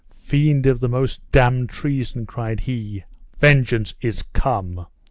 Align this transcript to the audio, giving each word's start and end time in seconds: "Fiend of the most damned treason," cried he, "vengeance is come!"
"Fiend 0.15 0.65
of 0.65 0.79
the 0.79 0.89
most 0.89 1.21
damned 1.31 1.69
treason," 1.69 2.25
cried 2.25 2.61
he, 2.61 3.03
"vengeance 3.37 3.93
is 4.01 4.23
come!" 4.33 4.87